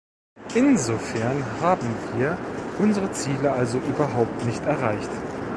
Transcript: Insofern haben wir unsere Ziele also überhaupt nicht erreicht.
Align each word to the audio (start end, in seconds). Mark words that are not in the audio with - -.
Insofern 0.55 1.45
haben 1.61 1.87
wir 2.15 2.35
unsere 2.79 3.11
Ziele 3.11 3.51
also 3.51 3.77
überhaupt 3.77 4.45
nicht 4.45 4.63
erreicht. 4.63 5.11